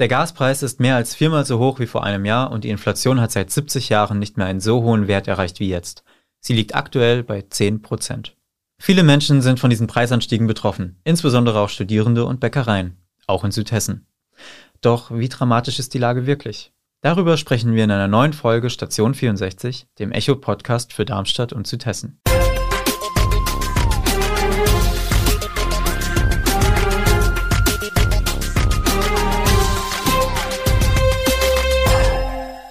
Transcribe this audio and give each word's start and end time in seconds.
Der 0.00 0.08
Gaspreis 0.08 0.62
ist 0.62 0.80
mehr 0.80 0.96
als 0.96 1.14
viermal 1.14 1.44
so 1.44 1.58
hoch 1.58 1.78
wie 1.78 1.86
vor 1.86 2.04
einem 2.04 2.24
Jahr 2.24 2.52
und 2.52 2.64
die 2.64 2.70
Inflation 2.70 3.20
hat 3.20 3.32
seit 3.32 3.50
70 3.50 3.90
Jahren 3.90 4.18
nicht 4.18 4.38
mehr 4.38 4.46
einen 4.46 4.60
so 4.60 4.82
hohen 4.82 5.08
Wert 5.08 5.28
erreicht 5.28 5.60
wie 5.60 5.68
jetzt. 5.68 6.04
Sie 6.40 6.54
liegt 6.54 6.74
aktuell 6.74 7.22
bei 7.22 7.42
10 7.42 7.82
Prozent. 7.82 8.34
Viele 8.78 9.02
Menschen 9.02 9.42
sind 9.42 9.60
von 9.60 9.68
diesen 9.68 9.88
Preisanstiegen 9.88 10.46
betroffen, 10.46 10.98
insbesondere 11.04 11.60
auch 11.60 11.68
Studierende 11.68 12.24
und 12.24 12.40
Bäckereien, 12.40 12.96
auch 13.26 13.44
in 13.44 13.50
Südhessen. 13.50 14.06
Doch 14.80 15.10
wie 15.10 15.28
dramatisch 15.28 15.78
ist 15.78 15.92
die 15.92 15.98
Lage 15.98 16.24
wirklich? 16.24 16.72
Darüber 17.02 17.36
sprechen 17.36 17.74
wir 17.74 17.84
in 17.84 17.90
einer 17.90 18.08
neuen 18.08 18.32
Folge 18.32 18.70
Station 18.70 19.12
64, 19.12 19.86
dem 19.98 20.12
Echo-Podcast 20.12 20.94
für 20.94 21.04
Darmstadt 21.04 21.52
und 21.52 21.66
Südhessen. 21.66 22.22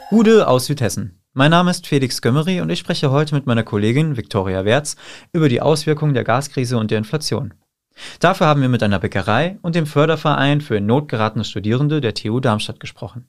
Gude 0.09 0.47
aus 0.47 0.65
Südhessen. 0.65 1.21
Mein 1.33 1.51
Name 1.51 1.69
ist 1.69 1.85
Felix 1.85 2.23
Gömmeri 2.23 2.61
und 2.61 2.71
ich 2.71 2.79
spreche 2.79 3.11
heute 3.11 3.35
mit 3.35 3.45
meiner 3.45 3.61
Kollegin 3.61 4.17
Viktoria 4.17 4.65
Wertz 4.65 4.95
über 5.33 5.49
die 5.49 5.61
Auswirkungen 5.61 6.15
der 6.15 6.23
Gaskrise 6.23 6.79
und 6.79 6.89
der 6.89 6.97
Inflation. 6.97 7.53
Dafür 8.19 8.47
haben 8.47 8.63
wir 8.63 8.69
mit 8.69 8.81
einer 8.81 8.97
Bäckerei 8.97 9.59
und 9.61 9.75
dem 9.75 9.85
Förderverein 9.85 10.61
für 10.61 10.77
in 10.77 10.87
Not 10.87 11.09
geratene 11.09 11.43
Studierende 11.43 12.01
der 12.01 12.15
TU 12.15 12.39
Darmstadt 12.39 12.79
gesprochen. 12.79 13.27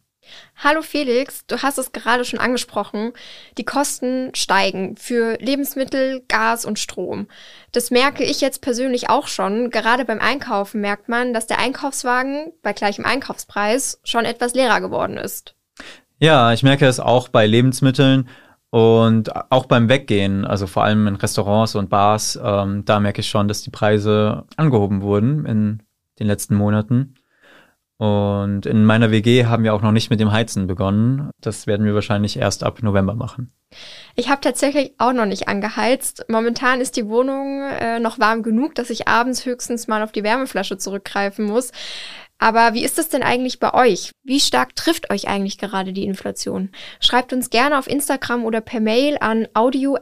Hallo 0.56 0.80
Felix, 0.80 1.44
du 1.46 1.60
hast 1.60 1.76
es 1.76 1.92
gerade 1.92 2.24
schon 2.24 2.38
angesprochen. 2.38 3.12
Die 3.58 3.64
Kosten 3.64 4.34
steigen 4.34 4.96
für 4.96 5.36
Lebensmittel, 5.38 6.22
Gas 6.28 6.64
und 6.64 6.78
Strom. 6.78 7.26
Das 7.72 7.90
merke 7.90 8.24
ich 8.24 8.40
jetzt 8.40 8.62
persönlich 8.62 9.10
auch 9.10 9.28
schon. 9.28 9.68
Gerade 9.68 10.06
beim 10.06 10.20
Einkaufen 10.20 10.80
merkt 10.80 11.10
man, 11.10 11.34
dass 11.34 11.46
der 11.46 11.58
Einkaufswagen 11.58 12.54
bei 12.62 12.72
gleichem 12.72 13.04
Einkaufspreis 13.04 14.00
schon 14.02 14.24
etwas 14.24 14.54
leerer 14.54 14.80
geworden 14.80 15.18
ist. 15.18 15.54
Ja, 16.20 16.52
ich 16.52 16.62
merke 16.62 16.86
es 16.86 17.00
auch 17.00 17.28
bei 17.28 17.46
Lebensmitteln 17.46 18.28
und 18.68 19.34
auch 19.50 19.64
beim 19.64 19.88
Weggehen, 19.88 20.44
also 20.44 20.66
vor 20.66 20.84
allem 20.84 21.06
in 21.06 21.16
Restaurants 21.16 21.74
und 21.74 21.88
Bars, 21.88 22.38
ähm, 22.42 22.84
da 22.84 23.00
merke 23.00 23.22
ich 23.22 23.28
schon, 23.30 23.48
dass 23.48 23.62
die 23.62 23.70
Preise 23.70 24.44
angehoben 24.56 25.00
wurden 25.00 25.46
in 25.46 25.82
den 26.18 26.26
letzten 26.26 26.56
Monaten. 26.56 27.14
Und 27.96 28.66
in 28.66 28.84
meiner 28.84 29.10
WG 29.10 29.46
haben 29.46 29.64
wir 29.64 29.74
auch 29.74 29.82
noch 29.82 29.92
nicht 29.92 30.10
mit 30.10 30.20
dem 30.20 30.32
Heizen 30.32 30.66
begonnen. 30.66 31.30
Das 31.40 31.66
werden 31.66 31.84
wir 31.84 31.94
wahrscheinlich 31.94 32.38
erst 32.38 32.64
ab 32.64 32.82
November 32.82 33.14
machen. 33.14 33.52
Ich 34.14 34.28
habe 34.28 34.40
tatsächlich 34.40 34.94
auch 34.98 35.12
noch 35.12 35.26
nicht 35.26 35.48
angeheizt. 35.48 36.24
Momentan 36.28 36.80
ist 36.80 36.96
die 36.96 37.06
Wohnung 37.08 37.62
äh, 37.62 38.00
noch 38.00 38.18
warm 38.18 38.42
genug, 38.42 38.74
dass 38.74 38.90
ich 38.90 39.06
abends 39.06 39.44
höchstens 39.44 39.86
mal 39.86 40.02
auf 40.02 40.12
die 40.12 40.24
Wärmeflasche 40.24 40.78
zurückgreifen 40.78 41.44
muss. 41.44 41.72
Aber 42.40 42.74
wie 42.74 42.82
ist 42.82 42.98
das 42.98 43.08
denn 43.10 43.22
eigentlich 43.22 43.60
bei 43.60 43.72
euch? 43.74 44.10
Wie 44.24 44.40
stark 44.40 44.74
trifft 44.74 45.10
euch 45.10 45.28
eigentlich 45.28 45.58
gerade 45.58 45.92
die 45.92 46.06
Inflation? 46.06 46.70
Schreibt 46.98 47.34
uns 47.34 47.50
gerne 47.50 47.78
auf 47.78 47.86
Instagram 47.86 48.44
oder 48.46 48.62
per 48.62 48.80
Mail 48.80 49.18
an 49.20 49.46
audio.vrm.de. 49.54 50.00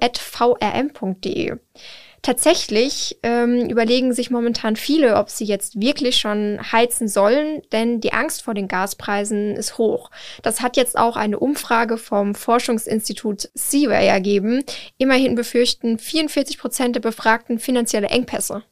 Tatsächlich 2.22 3.18
ähm, 3.22 3.68
überlegen 3.68 4.12
sich 4.12 4.30
momentan 4.30 4.76
viele, 4.76 5.16
ob 5.16 5.30
sie 5.30 5.44
jetzt 5.44 5.80
wirklich 5.80 6.16
schon 6.16 6.58
heizen 6.72 7.08
sollen, 7.08 7.62
denn 7.72 8.00
die 8.00 8.12
Angst 8.12 8.42
vor 8.42 8.54
den 8.54 8.68
Gaspreisen 8.68 9.56
ist 9.56 9.78
hoch. 9.78 10.10
Das 10.42 10.60
hat 10.60 10.76
jetzt 10.76 10.98
auch 10.98 11.16
eine 11.16 11.38
Umfrage 11.38 11.96
vom 11.96 12.34
Forschungsinstitut 12.34 13.50
Seaway 13.54 14.06
ergeben. 14.06 14.64
Immerhin 14.96 15.34
befürchten 15.36 15.98
44 15.98 16.58
Prozent 16.58 16.96
der 16.96 17.00
Befragten 17.00 17.58
finanzielle 17.58 18.08
Engpässe. 18.08 18.62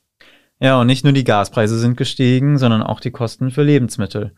Ja, 0.59 0.81
und 0.81 0.87
nicht 0.87 1.05
nur 1.05 1.12
die 1.12 1.25
Gaspreise 1.25 1.79
sind 1.79 1.99
gestiegen, 1.99 2.57
sondern 2.57 2.83
auch 2.83 3.01
die 3.01 3.11
Kosten 3.11 3.51
für 3.51 3.62
Lebensmittel. 3.62 4.33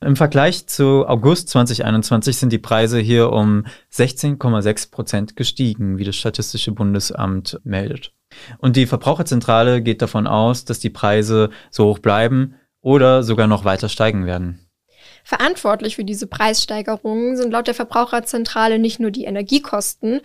Im 0.00 0.14
Vergleich 0.14 0.68
zu 0.68 1.04
August 1.06 1.48
2021 1.48 2.36
sind 2.36 2.52
die 2.52 2.58
Preise 2.58 3.00
hier 3.00 3.32
um 3.32 3.66
16,6 3.92 4.92
Prozent 4.92 5.36
gestiegen, 5.36 5.98
wie 5.98 6.04
das 6.04 6.14
Statistische 6.14 6.70
Bundesamt 6.70 7.60
meldet. 7.64 8.12
Und 8.58 8.76
die 8.76 8.86
Verbraucherzentrale 8.86 9.82
geht 9.82 10.00
davon 10.00 10.28
aus, 10.28 10.64
dass 10.64 10.78
die 10.78 10.90
Preise 10.90 11.50
so 11.70 11.86
hoch 11.86 11.98
bleiben 11.98 12.54
oder 12.80 13.24
sogar 13.24 13.48
noch 13.48 13.64
weiter 13.64 13.88
steigen 13.88 14.26
werden. 14.26 14.63
Verantwortlich 15.26 15.96
für 15.96 16.04
diese 16.04 16.26
Preissteigerungen 16.26 17.38
sind 17.38 17.50
laut 17.50 17.66
der 17.66 17.74
Verbraucherzentrale 17.74 18.78
nicht 18.78 19.00
nur 19.00 19.10
die 19.10 19.24
Energiekosten, 19.24 20.20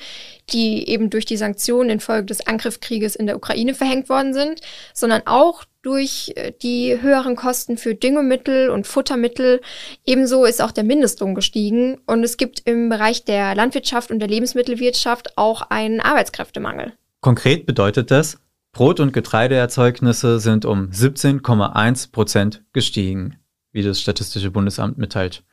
die 0.51 0.89
eben 0.89 1.09
durch 1.09 1.25
die 1.25 1.37
Sanktionen 1.37 1.89
infolge 1.89 2.25
des 2.25 2.45
Angriffskrieges 2.45 3.15
in 3.15 3.25
der 3.25 3.37
Ukraine 3.37 3.73
verhängt 3.73 4.09
worden 4.09 4.33
sind, 4.33 4.59
sondern 4.93 5.21
auch 5.25 5.63
durch 5.81 6.33
äh, 6.35 6.51
die 6.61 7.01
höheren 7.01 7.37
Kosten 7.37 7.77
für 7.77 7.95
Düngemittel 7.95 8.69
und 8.69 8.87
Futtermittel. 8.87 9.61
Ebenso 10.05 10.43
ist 10.43 10.61
auch 10.61 10.73
der 10.73 10.83
Mindestlohn 10.83 11.33
gestiegen 11.33 12.01
und 12.05 12.25
es 12.25 12.35
gibt 12.35 12.63
im 12.65 12.89
Bereich 12.89 13.23
der 13.23 13.55
Landwirtschaft 13.55 14.11
und 14.11 14.19
der 14.19 14.27
Lebensmittelwirtschaft 14.27 15.37
auch 15.37 15.61
einen 15.69 16.01
Arbeitskräftemangel. 16.01 16.91
Konkret 17.21 17.65
bedeutet 17.65 18.11
das, 18.11 18.37
Brot- 18.73 18.99
und 18.99 19.13
Getreideerzeugnisse 19.13 20.41
sind 20.41 20.65
um 20.65 20.89
17,1 20.89 22.11
Prozent 22.11 22.63
gestiegen 22.73 23.39
wie 23.79 23.83
das 23.83 24.01
Statistische 24.01 24.51
Bundesamt 24.51 24.97
mitteilt. 24.97 25.43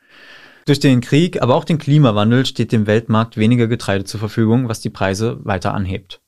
Durch 0.65 0.81
den 0.81 0.99
Krieg, 0.99 1.41
aber 1.41 1.55
auch 1.55 1.63
den 1.63 1.77
Klimawandel 1.77 2.45
steht 2.45 2.73
dem 2.73 2.87
Weltmarkt 2.87 3.37
weniger 3.37 3.67
Getreide 3.67 4.03
zur 4.03 4.19
Verfügung, 4.19 4.67
was 4.67 4.81
die 4.81 4.89
Preise 4.89 5.39
weiter 5.45 5.73
anhebt. 5.73 6.19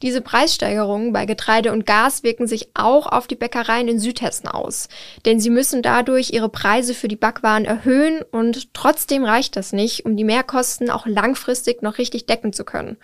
Diese 0.00 0.20
Preissteigerungen 0.20 1.12
bei 1.12 1.26
Getreide 1.26 1.72
und 1.72 1.86
Gas 1.86 2.22
wirken 2.22 2.46
sich 2.46 2.68
auch 2.74 3.06
auf 3.06 3.26
die 3.26 3.36
Bäckereien 3.36 3.88
in 3.88 3.98
Südhessen 3.98 4.48
aus, 4.48 4.88
denn 5.24 5.40
sie 5.40 5.50
müssen 5.50 5.82
dadurch 5.82 6.30
ihre 6.30 6.48
Preise 6.48 6.94
für 6.94 7.08
die 7.08 7.16
Backwaren 7.16 7.64
erhöhen 7.64 8.22
und 8.30 8.74
trotzdem 8.74 9.24
reicht 9.24 9.56
das 9.56 9.72
nicht, 9.72 10.04
um 10.04 10.16
die 10.16 10.24
Mehrkosten 10.24 10.90
auch 10.90 11.06
langfristig 11.06 11.82
noch 11.82 11.98
richtig 11.98 12.26
decken 12.26 12.52
zu 12.52 12.64
können. 12.64 12.96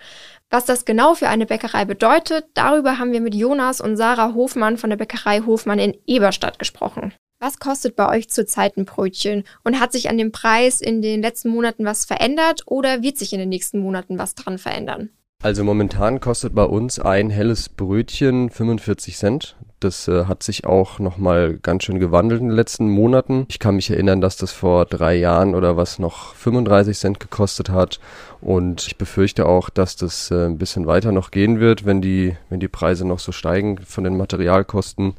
Was 0.49 0.65
das 0.65 0.85
genau 0.85 1.13
für 1.13 1.29
eine 1.29 1.45
Bäckerei 1.45 1.85
bedeutet, 1.85 2.45
darüber 2.55 2.97
haben 2.97 3.11
wir 3.11 3.21
mit 3.21 3.35
Jonas 3.35 3.79
und 3.79 3.95
Sarah 3.95 4.33
Hofmann 4.33 4.77
von 4.77 4.89
der 4.89 4.97
Bäckerei 4.97 5.41
Hofmann 5.41 5.77
in 5.77 5.95
Eberstadt 6.07 6.57
gesprochen. 6.57 7.13
Was 7.41 7.57
kostet 7.57 7.95
bei 7.95 8.09
euch 8.09 8.29
zurzeit 8.29 8.75
ein 8.75 8.83
Brötchen? 8.83 9.45
Und 9.63 9.79
hat 9.79 9.93
sich 9.93 10.09
an 10.09 10.17
dem 10.17 10.33
Preis 10.33 10.81
in 10.81 11.01
den 11.01 11.21
letzten 11.21 11.49
Monaten 11.49 11.85
was 11.85 12.03
verändert 12.03 12.63
oder 12.65 13.01
wird 13.01 13.17
sich 13.17 13.31
in 13.31 13.39
den 13.39 13.47
nächsten 13.47 13.79
Monaten 13.79 14.19
was 14.19 14.35
dran 14.35 14.57
verändern? 14.57 15.09
Also 15.41 15.63
momentan 15.63 16.19
kostet 16.19 16.53
bei 16.53 16.65
uns 16.65 16.99
ein 16.99 17.29
helles 17.29 17.69
Brötchen 17.69 18.49
45 18.49 19.15
Cent. 19.15 19.55
Das 19.79 20.09
äh, 20.09 20.25
hat 20.25 20.43
sich 20.43 20.65
auch 20.65 20.99
nochmal 20.99 21.57
ganz 21.61 21.83
schön 21.85 21.99
gewandelt 21.99 22.41
in 22.41 22.49
den 22.49 22.55
letzten 22.55 22.89
Monaten. 22.89 23.45
Ich 23.47 23.59
kann 23.59 23.75
mich 23.75 23.89
erinnern, 23.89 24.19
dass 24.19 24.35
das 24.35 24.51
vor 24.51 24.85
drei 24.85 25.15
Jahren 25.15 25.55
oder 25.55 25.77
was 25.77 25.99
noch 25.99 26.35
35 26.35 26.97
Cent 26.97 27.19
gekostet 27.21 27.69
hat. 27.69 28.01
Und 28.41 28.87
ich 28.87 28.97
befürchte 28.97 29.45
auch, 29.45 29.69
dass 29.69 29.95
das 29.95 30.31
äh, 30.31 30.45
ein 30.47 30.57
bisschen 30.57 30.85
weiter 30.85 31.13
noch 31.13 31.31
gehen 31.31 31.61
wird, 31.61 31.85
wenn 31.85 32.01
die, 32.01 32.35
wenn 32.49 32.59
die 32.59 32.67
Preise 32.67 33.07
noch 33.07 33.19
so 33.19 33.31
steigen 33.31 33.77
von 33.77 34.03
den 34.03 34.17
Materialkosten 34.17 35.13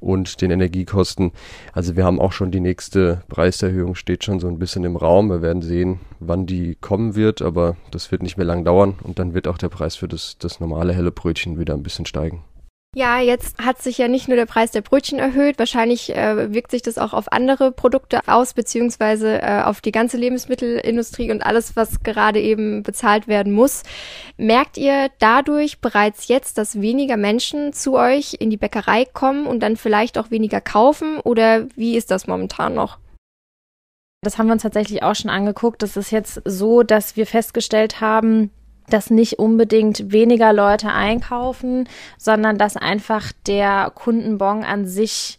und 0.00 0.42
den 0.42 0.50
Energiekosten. 0.50 1.32
Also 1.72 1.96
wir 1.96 2.04
haben 2.04 2.20
auch 2.20 2.32
schon 2.32 2.50
die 2.50 2.60
nächste 2.60 3.22
Preiserhöhung 3.28 3.94
steht 3.94 4.24
schon 4.24 4.40
so 4.40 4.48
ein 4.48 4.58
bisschen 4.58 4.84
im 4.84 4.96
Raum. 4.96 5.30
Wir 5.30 5.40
werden 5.40 5.62
sehen, 5.62 6.00
wann 6.20 6.44
die 6.44 6.76
kommen 6.80 7.14
wird, 7.14 7.40
aber 7.40 7.76
das 7.90 8.12
wird 8.12 8.22
nicht 8.22 8.36
mehr 8.36 8.46
lang 8.46 8.62
dauern 8.64 8.94
und 9.02 9.18
dann 9.18 9.32
wird 9.32 9.48
auch 9.48 9.58
der 9.58 9.70
Preis 9.70 9.96
für 9.96 10.08
das, 10.08 10.36
das 10.38 10.60
normale 10.60 10.92
helle 10.92 11.12
Brötchen 11.12 11.58
wieder 11.58 11.72
ein 11.72 11.82
bisschen 11.82 12.04
steigen. 12.04 12.44
Ja, 12.94 13.20
jetzt 13.20 13.56
hat 13.56 13.80
sich 13.80 13.96
ja 13.96 14.06
nicht 14.06 14.28
nur 14.28 14.36
der 14.36 14.44
Preis 14.44 14.70
der 14.70 14.82
Brötchen 14.82 15.18
erhöht, 15.18 15.58
wahrscheinlich 15.58 16.14
äh, 16.14 16.52
wirkt 16.52 16.70
sich 16.70 16.82
das 16.82 16.98
auch 16.98 17.14
auf 17.14 17.32
andere 17.32 17.72
Produkte 17.72 18.20
aus, 18.26 18.52
beziehungsweise 18.52 19.40
äh, 19.40 19.62
auf 19.62 19.80
die 19.80 19.92
ganze 19.92 20.18
Lebensmittelindustrie 20.18 21.30
und 21.30 21.42
alles, 21.42 21.74
was 21.74 22.02
gerade 22.02 22.38
eben 22.38 22.82
bezahlt 22.82 23.28
werden 23.28 23.54
muss. 23.54 23.82
Merkt 24.36 24.76
ihr 24.76 25.08
dadurch 25.20 25.80
bereits 25.80 26.28
jetzt, 26.28 26.58
dass 26.58 26.82
weniger 26.82 27.16
Menschen 27.16 27.72
zu 27.72 27.94
euch 27.94 28.36
in 28.38 28.50
die 28.50 28.58
Bäckerei 28.58 29.06
kommen 29.06 29.46
und 29.46 29.60
dann 29.60 29.76
vielleicht 29.76 30.18
auch 30.18 30.30
weniger 30.30 30.60
kaufen 30.60 31.18
oder 31.18 31.66
wie 31.74 31.96
ist 31.96 32.10
das 32.10 32.26
momentan 32.26 32.74
noch? 32.74 32.98
Das 34.20 34.36
haben 34.36 34.48
wir 34.48 34.52
uns 34.52 34.62
tatsächlich 34.62 35.02
auch 35.02 35.14
schon 35.14 35.30
angeguckt. 35.30 35.82
Das 35.82 35.96
ist 35.96 36.10
jetzt 36.10 36.42
so, 36.44 36.82
dass 36.82 37.16
wir 37.16 37.26
festgestellt 37.26 38.02
haben, 38.02 38.50
dass 38.88 39.10
nicht 39.10 39.38
unbedingt 39.38 40.12
weniger 40.12 40.52
Leute 40.52 40.88
einkaufen, 40.88 41.88
sondern 42.18 42.58
dass 42.58 42.76
einfach 42.76 43.32
der 43.46 43.92
Kundenbon 43.94 44.64
an 44.64 44.86
sich 44.86 45.38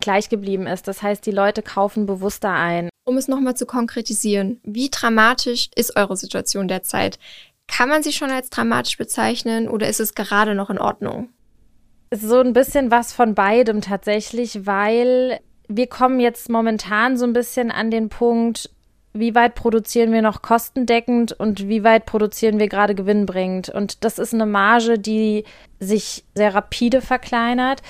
gleich 0.00 0.28
geblieben 0.28 0.66
ist. 0.66 0.86
Das 0.88 1.02
heißt, 1.02 1.24
die 1.26 1.30
Leute 1.30 1.62
kaufen 1.62 2.06
bewusster 2.06 2.50
ein. 2.50 2.88
Um 3.06 3.16
es 3.16 3.28
nochmal 3.28 3.56
zu 3.56 3.66
konkretisieren, 3.66 4.60
wie 4.62 4.90
dramatisch 4.90 5.70
ist 5.74 5.96
eure 5.96 6.16
Situation 6.16 6.68
derzeit? 6.68 7.18
Kann 7.66 7.88
man 7.88 8.02
sie 8.02 8.12
schon 8.12 8.30
als 8.30 8.50
dramatisch 8.50 8.96
bezeichnen 8.96 9.68
oder 9.68 9.88
ist 9.88 10.00
es 10.00 10.14
gerade 10.14 10.54
noch 10.54 10.70
in 10.70 10.78
Ordnung? 10.78 11.30
So 12.10 12.40
ein 12.40 12.52
bisschen 12.52 12.90
was 12.90 13.12
von 13.12 13.34
beidem 13.34 13.80
tatsächlich, 13.80 14.66
weil 14.66 15.40
wir 15.68 15.86
kommen 15.86 16.20
jetzt 16.20 16.50
momentan 16.50 17.16
so 17.16 17.24
ein 17.24 17.32
bisschen 17.32 17.70
an 17.70 17.90
den 17.90 18.08
Punkt, 18.08 18.70
wie 19.16 19.34
weit 19.34 19.54
produzieren 19.54 20.12
wir 20.12 20.22
noch 20.22 20.42
kostendeckend 20.42 21.32
und 21.32 21.68
wie 21.68 21.84
weit 21.84 22.04
produzieren 22.04 22.58
wir 22.58 22.68
gerade 22.68 22.96
gewinnbringend. 22.96 23.68
Und 23.68 24.04
das 24.04 24.18
ist 24.18 24.34
eine 24.34 24.44
Marge, 24.44 24.98
die 24.98 25.44
sich 25.78 26.24
sehr 26.34 26.54
rapide 26.54 27.00
verkleinert. 27.00 27.80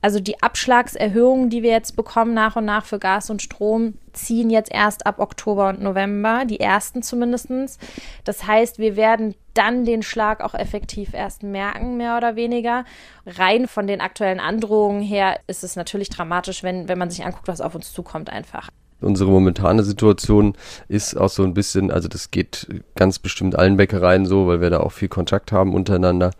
Also 0.00 0.20
die 0.20 0.42
Abschlagserhöhungen, 0.42 1.48
die 1.48 1.62
wir 1.62 1.70
jetzt 1.70 1.96
bekommen 1.96 2.34
nach 2.34 2.56
und 2.56 2.64
nach 2.64 2.84
für 2.84 2.98
Gas 2.98 3.30
und 3.30 3.40
Strom, 3.40 3.94
ziehen 4.12 4.50
jetzt 4.50 4.70
erst 4.72 5.06
ab 5.06 5.18
Oktober 5.18 5.68
und 5.68 5.82
November, 5.82 6.44
die 6.44 6.60
ersten 6.60 7.02
zumindestens. 7.02 7.78
Das 8.24 8.46
heißt, 8.46 8.78
wir 8.78 8.96
werden 8.96 9.34
dann 9.54 9.84
den 9.84 10.02
Schlag 10.02 10.42
auch 10.42 10.54
effektiv 10.54 11.14
erst 11.14 11.42
merken, 11.42 11.96
mehr 11.96 12.16
oder 12.16 12.36
weniger. 12.36 12.84
Rein 13.26 13.66
von 13.66 13.86
den 13.86 14.00
aktuellen 14.00 14.40
Androhungen 14.40 15.02
her 15.02 15.40
ist 15.46 15.64
es 15.64 15.76
natürlich 15.76 16.10
dramatisch, 16.10 16.62
wenn, 16.62 16.88
wenn 16.88 16.98
man 16.98 17.10
sich 17.10 17.24
anguckt, 17.24 17.48
was 17.48 17.62
auf 17.62 17.74
uns 17.74 17.92
zukommt 17.92 18.30
einfach. 18.30 18.68
Unsere 19.00 19.30
momentane 19.30 19.82
Situation 19.82 20.54
ist 20.88 21.16
auch 21.16 21.28
so 21.28 21.42
ein 21.42 21.52
bisschen, 21.52 21.90
also 21.90 22.08
das 22.08 22.30
geht 22.30 22.68
ganz 22.94 23.18
bestimmt 23.18 23.56
allen 23.56 23.76
Bäckereien 23.76 24.24
so, 24.24 24.46
weil 24.46 24.60
wir 24.60 24.70
da 24.70 24.80
auch 24.80 24.92
viel 24.92 25.08
Kontakt 25.08 25.52
haben 25.52 25.74
untereinander, 25.74 26.30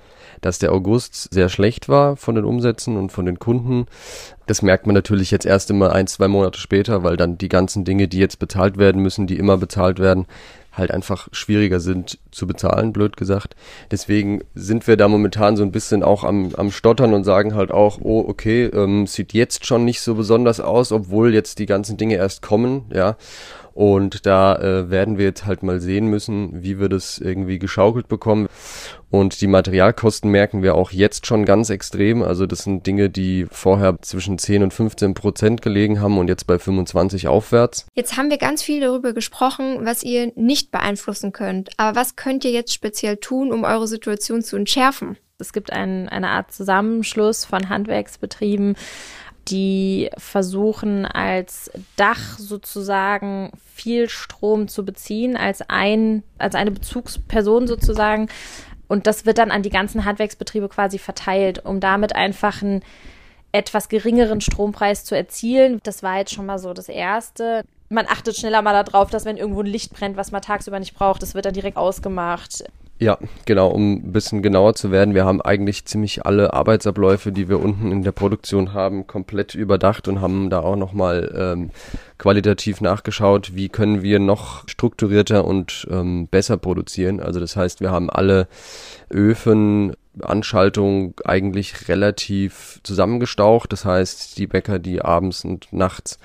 dass 0.40 0.58
der 0.58 0.72
August 0.72 1.32
sehr 1.32 1.48
schlecht 1.48 1.88
war 1.88 2.16
von 2.16 2.34
den 2.34 2.44
Umsätzen 2.44 2.96
und 2.96 3.12
von 3.12 3.26
den 3.26 3.38
Kunden. 3.38 3.86
Das 4.46 4.62
merkt 4.62 4.86
man 4.86 4.94
natürlich 4.94 5.30
jetzt 5.30 5.46
erst 5.46 5.70
immer 5.70 5.92
ein, 5.92 6.06
zwei 6.06 6.28
Monate 6.28 6.58
später, 6.58 7.02
weil 7.02 7.16
dann 7.16 7.38
die 7.38 7.48
ganzen 7.48 7.84
Dinge, 7.84 8.08
die 8.08 8.18
jetzt 8.18 8.38
bezahlt 8.38 8.76
werden 8.78 9.02
müssen, 9.02 9.26
die 9.26 9.38
immer 9.38 9.56
bezahlt 9.56 9.98
werden, 9.98 10.26
halt 10.76 10.90
einfach 10.90 11.28
schwieriger 11.32 11.80
sind 11.80 12.18
zu 12.30 12.46
bezahlen, 12.46 12.92
blöd 12.92 13.16
gesagt. 13.16 13.54
Deswegen 13.90 14.42
sind 14.54 14.86
wir 14.86 14.96
da 14.96 15.08
momentan 15.08 15.56
so 15.56 15.62
ein 15.62 15.72
bisschen 15.72 16.02
auch 16.02 16.24
am, 16.24 16.54
am 16.56 16.70
Stottern 16.70 17.14
und 17.14 17.24
sagen 17.24 17.54
halt 17.54 17.70
auch, 17.70 17.98
oh, 18.00 18.24
okay, 18.26 18.66
ähm, 18.66 19.06
sieht 19.06 19.32
jetzt 19.32 19.66
schon 19.66 19.84
nicht 19.84 20.00
so 20.00 20.14
besonders 20.14 20.60
aus, 20.60 20.92
obwohl 20.92 21.32
jetzt 21.34 21.58
die 21.58 21.66
ganzen 21.66 21.96
Dinge 21.96 22.16
erst 22.16 22.42
kommen, 22.42 22.84
ja. 22.92 23.16
Und 23.74 24.24
da 24.24 24.56
äh, 24.56 24.90
werden 24.90 25.18
wir 25.18 25.24
jetzt 25.24 25.46
halt 25.46 25.64
mal 25.64 25.80
sehen 25.80 26.06
müssen, 26.06 26.62
wie 26.62 26.78
wir 26.78 26.88
das 26.88 27.18
irgendwie 27.18 27.58
geschaukelt 27.58 28.06
bekommen. 28.06 28.48
Und 29.10 29.40
die 29.40 29.48
Materialkosten 29.48 30.30
merken 30.30 30.62
wir 30.62 30.76
auch 30.76 30.92
jetzt 30.92 31.26
schon 31.26 31.44
ganz 31.44 31.70
extrem. 31.70 32.22
Also 32.22 32.46
das 32.46 32.60
sind 32.60 32.86
Dinge, 32.86 33.10
die 33.10 33.46
vorher 33.50 34.00
zwischen 34.00 34.38
10 34.38 34.62
und 34.62 34.74
15 34.74 35.14
Prozent 35.14 35.62
gelegen 35.62 36.00
haben 36.00 36.18
und 36.18 36.28
jetzt 36.28 36.46
bei 36.46 36.58
25 36.58 37.26
aufwärts. 37.26 37.86
Jetzt 37.94 38.16
haben 38.16 38.30
wir 38.30 38.38
ganz 38.38 38.62
viel 38.62 38.80
darüber 38.80 39.12
gesprochen, 39.12 39.80
was 39.82 40.04
ihr 40.04 40.32
nicht 40.36 40.70
beeinflussen 40.70 41.32
könnt. 41.32 41.70
Aber 41.76 41.98
was 41.98 42.16
könnt 42.16 42.44
ihr 42.44 42.52
jetzt 42.52 42.72
speziell 42.72 43.16
tun, 43.16 43.52
um 43.52 43.64
eure 43.64 43.88
Situation 43.88 44.42
zu 44.42 44.56
entschärfen? 44.56 45.16
Es 45.38 45.52
gibt 45.52 45.72
ein, 45.72 46.08
eine 46.08 46.28
Art 46.28 46.52
Zusammenschluss 46.52 47.44
von 47.44 47.68
Handwerksbetrieben, 47.68 48.76
die 49.48 50.10
versuchen 50.16 51.06
als 51.06 51.70
Dach 51.96 52.38
sozusagen 52.38 53.52
viel 53.74 54.08
Strom 54.08 54.68
zu 54.68 54.84
beziehen, 54.84 55.36
als 55.36 55.62
ein, 55.68 56.22
als 56.38 56.54
eine 56.54 56.70
Bezugsperson 56.70 57.66
sozusagen. 57.66 58.28
Und 58.88 59.06
das 59.06 59.26
wird 59.26 59.38
dann 59.38 59.50
an 59.50 59.62
die 59.62 59.70
ganzen 59.70 60.04
Handwerksbetriebe 60.04 60.68
quasi 60.68 60.98
verteilt, 60.98 61.64
um 61.64 61.80
damit 61.80 62.14
einfach 62.14 62.62
einen 62.62 62.82
etwas 63.52 63.88
geringeren 63.88 64.40
Strompreis 64.40 65.04
zu 65.04 65.14
erzielen. 65.14 65.80
Das 65.84 66.02
war 66.02 66.18
jetzt 66.18 66.34
schon 66.34 66.46
mal 66.46 66.58
so 66.58 66.72
das 66.72 66.88
Erste. 66.88 67.64
Man 67.88 68.06
achtet 68.06 68.36
schneller 68.36 68.62
mal 68.62 68.84
darauf, 68.84 69.10
dass 69.10 69.24
wenn 69.24 69.36
irgendwo 69.36 69.60
ein 69.60 69.66
Licht 69.66 69.92
brennt, 69.92 70.16
was 70.16 70.32
man 70.32 70.42
tagsüber 70.42 70.80
nicht 70.80 70.94
braucht, 70.94 71.22
das 71.22 71.34
wird 71.34 71.44
dann 71.44 71.54
direkt 71.54 71.76
ausgemacht. 71.76 72.64
Ja, 73.04 73.18
genau, 73.44 73.68
um 73.68 73.96
ein 73.96 74.12
bisschen 74.12 74.40
genauer 74.40 74.76
zu 74.76 74.90
werden. 74.90 75.14
Wir 75.14 75.26
haben 75.26 75.42
eigentlich 75.42 75.84
ziemlich 75.84 76.24
alle 76.24 76.54
Arbeitsabläufe, 76.54 77.32
die 77.32 77.50
wir 77.50 77.60
unten 77.60 77.92
in 77.92 78.02
der 78.02 78.12
Produktion 78.12 78.72
haben, 78.72 79.06
komplett 79.06 79.54
überdacht 79.54 80.08
und 80.08 80.22
haben 80.22 80.48
da 80.48 80.60
auch 80.60 80.76
nochmal 80.76 81.30
ähm, 81.36 81.70
qualitativ 82.16 82.80
nachgeschaut, 82.80 83.54
wie 83.54 83.68
können 83.68 84.02
wir 84.02 84.20
noch 84.20 84.66
strukturierter 84.70 85.44
und 85.44 85.86
ähm, 85.90 86.28
besser 86.28 86.56
produzieren. 86.56 87.20
Also 87.20 87.40
das 87.40 87.56
heißt, 87.56 87.82
wir 87.82 87.90
haben 87.90 88.08
alle 88.08 88.48
Öfen, 89.10 89.94
Anschaltung 90.20 91.14
eigentlich 91.24 91.88
relativ 91.88 92.80
zusammengestaucht. 92.82 93.72
Das 93.72 93.84
heißt, 93.84 94.38
die 94.38 94.46
Bäcker, 94.46 94.78
die 94.78 95.02
abends 95.02 95.44
und 95.44 95.72
nachts 95.72 96.18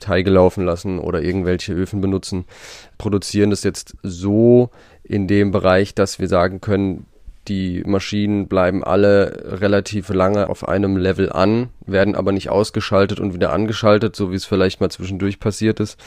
Teige 0.00 0.30
laufen 0.30 0.64
lassen 0.64 0.98
oder 0.98 1.22
irgendwelche 1.22 1.72
Öfen 1.72 2.00
benutzen, 2.00 2.44
produzieren 2.98 3.50
das 3.50 3.64
jetzt 3.64 3.96
so 4.02 4.70
in 5.02 5.26
dem 5.26 5.50
Bereich, 5.50 5.94
dass 5.94 6.18
wir 6.18 6.28
sagen 6.28 6.60
können, 6.60 7.06
die 7.48 7.82
Maschinen 7.84 8.48
bleiben 8.48 8.82
alle 8.82 9.60
relativ 9.60 10.08
lange 10.08 10.48
auf 10.48 10.66
einem 10.66 10.96
Level 10.96 11.30
an, 11.30 11.68
werden 11.84 12.14
aber 12.14 12.32
nicht 12.32 12.48
ausgeschaltet 12.48 13.20
und 13.20 13.34
wieder 13.34 13.52
angeschaltet, 13.52 14.16
so 14.16 14.30
wie 14.30 14.36
es 14.36 14.46
vielleicht 14.46 14.80
mal 14.80 14.90
zwischendurch 14.90 15.40
passiert 15.40 15.78
ist. 15.78 16.00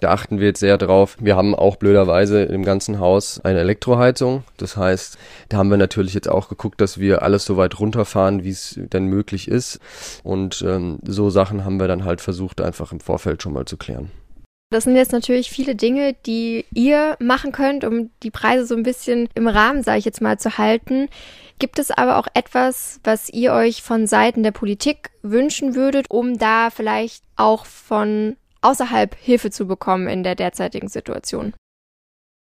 Da 0.00 0.10
achten 0.10 0.38
wir 0.38 0.48
jetzt 0.48 0.60
sehr 0.60 0.76
drauf. 0.76 1.16
Wir 1.20 1.36
haben 1.36 1.54
auch 1.54 1.76
blöderweise 1.76 2.42
im 2.42 2.64
ganzen 2.64 2.98
Haus 2.98 3.40
eine 3.42 3.60
Elektroheizung. 3.60 4.44
Das 4.56 4.76
heißt, 4.76 5.18
da 5.48 5.56
haben 5.56 5.70
wir 5.70 5.76
natürlich 5.76 6.14
jetzt 6.14 6.28
auch 6.28 6.48
geguckt, 6.48 6.80
dass 6.80 6.98
wir 6.98 7.22
alles 7.22 7.44
so 7.44 7.56
weit 7.56 7.78
runterfahren, 7.78 8.44
wie 8.44 8.50
es 8.50 8.78
denn 8.78 9.06
möglich 9.06 9.48
ist. 9.48 9.80
Und 10.22 10.64
ähm, 10.66 10.98
so 11.04 11.30
Sachen 11.30 11.64
haben 11.64 11.80
wir 11.80 11.88
dann 11.88 12.04
halt 12.04 12.20
versucht, 12.20 12.60
einfach 12.60 12.92
im 12.92 13.00
Vorfeld 13.00 13.42
schon 13.42 13.52
mal 13.52 13.64
zu 13.64 13.76
klären. 13.76 14.10
Das 14.70 14.84
sind 14.84 14.96
jetzt 14.96 15.12
natürlich 15.12 15.50
viele 15.50 15.76
Dinge, 15.76 16.16
die 16.26 16.64
ihr 16.74 17.16
machen 17.20 17.52
könnt, 17.52 17.84
um 17.84 18.10
die 18.24 18.32
Preise 18.32 18.66
so 18.66 18.74
ein 18.74 18.82
bisschen 18.82 19.28
im 19.34 19.46
Rahmen, 19.46 19.84
sage 19.84 19.98
ich 20.00 20.04
jetzt 20.04 20.20
mal, 20.20 20.38
zu 20.38 20.58
halten. 20.58 21.08
Gibt 21.60 21.78
es 21.78 21.92
aber 21.92 22.18
auch 22.18 22.26
etwas, 22.34 22.98
was 23.04 23.28
ihr 23.28 23.52
euch 23.52 23.82
von 23.82 24.08
Seiten 24.08 24.42
der 24.42 24.50
Politik 24.50 25.10
wünschen 25.22 25.76
würdet, 25.76 26.06
um 26.10 26.38
da 26.38 26.70
vielleicht 26.70 27.22
auch 27.36 27.66
von 27.66 28.36
außerhalb 28.64 29.14
Hilfe 29.14 29.50
zu 29.50 29.66
bekommen 29.66 30.08
in 30.08 30.22
der 30.22 30.34
derzeitigen 30.34 30.88
Situation? 30.88 31.54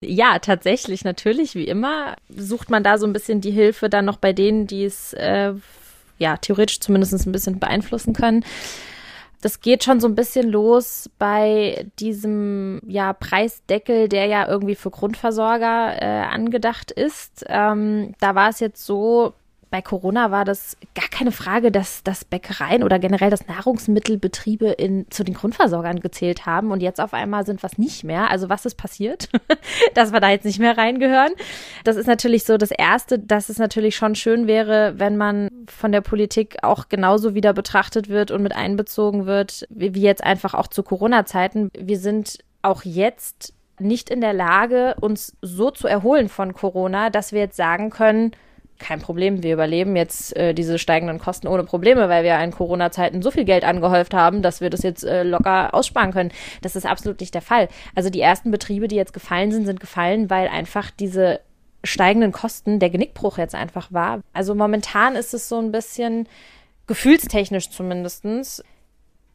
Ja, 0.03 0.39
tatsächlich, 0.39 1.05
natürlich, 1.05 1.55
wie 1.55 1.67
immer, 1.67 2.17
sucht 2.29 2.71
man 2.71 2.83
da 2.83 2.97
so 2.97 3.07
ein 3.07 3.13
bisschen 3.13 3.41
die 3.41 3.51
Hilfe 3.51 3.91
dann 3.91 4.07
noch 4.07 4.17
bei 4.17 4.33
denen, 4.33 4.67
die 4.67 4.85
es 4.85 5.13
äh, 5.13 5.53
ja 6.19 6.37
theoretisch 6.39 6.81
zumindest 6.81 7.27
ein 7.27 7.33
bisschen 7.33 7.59
beeinflussen 7.59 8.15
können 8.15 8.45
das 9.41 9.61
geht 9.61 9.85
schon 9.85 10.01
so 10.01 10.07
ein 10.07 10.15
bisschen 10.15 10.49
los 10.51 11.09
bei 11.19 11.87
diesem 11.99 12.81
ja 12.87 13.13
Preisdeckel, 13.13 14.09
der 14.09 14.27
ja 14.27 14.47
irgendwie 14.47 14.75
für 14.75 14.91
Grundversorger 14.91 16.01
äh, 16.01 16.25
angedacht 16.27 16.91
ist. 16.91 17.45
Ähm, 17.49 18.15
da 18.21 18.35
war 18.35 18.51
es 18.51 18.61
jetzt 18.61 18.85
so, 18.85 19.33
bei 19.71 19.83
Corona 19.83 20.33
war 20.33 20.45
das 20.45 20.77
gar 20.95 21.09
keine 21.09 21.31
Frage, 21.31 21.71
dass, 21.71 22.03
dass 22.03 22.25
Bäckereien 22.25 22.83
oder 22.83 22.99
generell 22.99 23.31
das 23.31 23.47
Nahrungsmittelbetriebe 23.47 24.67
in, 24.67 25.09
zu 25.11 25.23
den 25.23 25.35
Grundversorgern 25.35 26.01
gezählt 26.01 26.45
haben 26.45 26.73
und 26.73 26.81
jetzt 26.81 27.01
auf 27.01 27.15
einmal 27.15 27.47
sind 27.47 27.63
was 27.63 27.79
nicht 27.79 28.03
mehr. 28.03 28.31
Also 28.31 28.49
was 28.49 28.67
ist 28.67 28.75
passiert, 28.75 29.29
dass 29.95 30.13
wir 30.13 30.21
da 30.21 30.31
jetzt 30.31 30.45
nicht 30.45 30.59
mehr 30.59 30.77
reingehören? 30.77 31.33
Das 31.85 31.97
ist 31.97 32.07
natürlich 32.07 32.45
so 32.45 32.57
das 32.57 32.73
Erste, 32.73 33.19
dass 33.19 33.49
es 33.49 33.59
natürlich 33.59 33.95
schon 33.95 34.17
schön 34.17 34.49
wäre, 34.49 34.95
wenn 34.99 35.17
man 35.17 35.49
von 35.69 35.93
der 35.93 36.01
Politik 36.01 36.59
auch 36.63 36.89
genauso 36.89 37.35
wieder 37.35 37.53
betrachtet 37.53 38.09
wird 38.09 38.33
und 38.33 38.43
mit 38.43 38.55
einbezogen 38.55 39.27
wird, 39.27 39.67
wie 39.71 40.01
jetzt 40.01 40.25
einfach 40.25 40.55
auch 40.55 40.67
zu 40.67 40.83
Corona-Zeiten. 40.83 41.71
Wir 41.79 41.99
sind 41.99 42.39
auch 42.63 42.83
jetzt 42.83 43.55
nicht 43.79 44.11
in 44.11 44.21
der 44.21 44.33
Lage, 44.33 44.97
uns 45.01 45.37
so 45.43 45.71
zu 45.71 45.87
erholen 45.87 46.29
von 46.29 46.55
Corona, 46.55 47.09
dass 47.09 47.33
wir 47.33 47.41
jetzt 47.41 47.57
sagen 47.57 47.91
können, 47.91 48.33
kein 48.81 49.01
Problem, 49.01 49.43
wir 49.43 49.53
überleben 49.53 49.95
jetzt 49.95 50.37
äh, 50.37 50.55
diese 50.55 50.79
steigenden 50.79 51.19
Kosten 51.19 51.47
ohne 51.47 51.65
Probleme, 51.65 52.09
weil 52.09 52.25
wir 52.25 52.39
in 52.41 52.51
Corona-Zeiten 52.51 53.23
so 53.23 53.31
viel 53.31 53.45
Geld 53.45 53.65
angehäuft 53.65 54.15
haben, 54.15 54.43
dass 54.43 54.61
wir 54.61 54.71
das 54.71 54.83
jetzt 54.83 55.05
äh, 55.05 55.23
locker 55.23 55.75
aussparen 55.75 56.13
können. 56.13 56.33
Das 56.63 56.75
ist 56.75 56.87
absolut 56.87 57.21
nicht 57.21 57.35
der 57.35 57.43
Fall. 57.43 57.69
Also 57.95 58.11
die 58.11 58.21
ersten 58.21 58.51
Betriebe, 58.51 58.89
die 58.89 58.97
jetzt 58.97 59.13
gefallen 59.13 59.53
sind, 59.53 59.67
sind 59.67 59.81
gefallen, 59.81 60.31
weil 60.31 60.49
einfach 60.49 60.91
diese 60.91 61.41
steigenden 61.85 62.33
Kosten 62.33 62.79
der 62.79 62.91
Genickbruch 62.91 63.39
jetzt 63.39 63.55
einfach 63.55 63.93
war. 63.93 64.21
Also 64.33 64.55
momentan 64.55 65.17
ist 65.17 65.33
es 65.35 65.49
so 65.49 65.59
ein 65.59 65.73
bisschen 65.73 66.29
gefühlstechnisch 66.87 67.71
zumindestens. 67.71 68.63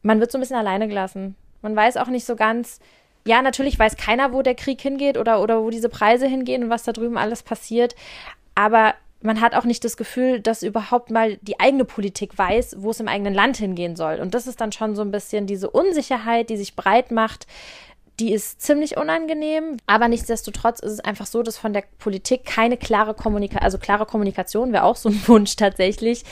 Man 0.02 0.20
wird 0.20 0.32
so 0.32 0.38
ein 0.38 0.42
bisschen 0.42 0.58
alleine 0.58 0.88
gelassen. 0.88 1.36
Man 1.62 1.76
weiß 1.76 1.98
auch 1.98 2.08
nicht 2.08 2.26
so 2.26 2.36
ganz, 2.36 2.80
ja, 3.28 3.42
natürlich 3.42 3.80
weiß 3.80 3.98
keiner, 3.98 4.34
wo 4.34 4.44
der 4.44 4.56
Krieg 4.56 4.80
hingeht 4.80 5.18
oder, 5.18 5.42
oder 5.42 5.64
wo 5.64 5.70
diese 5.70 5.90
Preise 5.90 6.28
hingehen 6.28 6.64
und 6.64 6.70
was 6.70 6.84
da 6.84 6.92
drüben 6.92 7.18
alles 7.18 7.42
passiert. 7.42 7.96
Aber 8.54 8.94
man 9.22 9.42
hat 9.42 9.56
auch 9.56 9.66
nicht 9.66 9.84
das 9.84 9.98
Gefühl, 9.98 10.40
dass 10.40 10.64
überhaupt 10.64 11.10
mal 11.10 11.38
die 11.42 11.60
eigene 11.60 11.86
Politik 11.86 12.38
weiß, 12.38 12.78
wo 12.80 12.92
es 12.92 13.00
im 13.00 13.08
eigenen 13.08 13.34
Land 13.34 13.58
hingehen 13.58 13.96
soll. 13.96 14.20
Und 14.20 14.34
das 14.34 14.48
ist 14.48 14.62
dann 14.62 14.72
schon 14.72 14.96
so 14.96 15.02
ein 15.02 15.12
bisschen 15.12 15.48
diese 15.48 15.70
Unsicherheit, 15.70 16.50
die 16.50 16.58
sich 16.58 16.76
breit 16.76 17.12
macht. 17.12 17.48
Die 18.20 18.32
ist 18.32 18.62
ziemlich 18.62 18.96
unangenehm, 18.96 19.76
aber 19.88 20.08
nichtsdestotrotz 20.08 20.80
ist 20.80 20.92
es 20.94 21.00
einfach 21.02 21.26
so, 21.26 21.44
dass 21.44 21.58
von 21.58 21.74
der 21.74 21.84
Politik 22.00 22.46
keine 22.46 22.78
klare 22.78 23.14
Kommunikation, 23.14 23.64
also 23.64 23.78
klare 23.78 24.06
Kommunikation 24.06 24.72
wäre 24.72 24.84
auch 24.84 24.96
so 24.96 25.10
ein 25.10 25.22
Wunsch 25.28 25.58
tatsächlich, 25.58 26.24